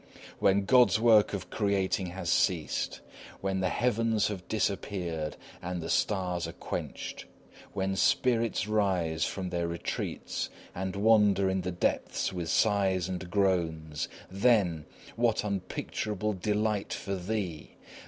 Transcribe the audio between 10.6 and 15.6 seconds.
and wander in the depths with sighs and groans; then, what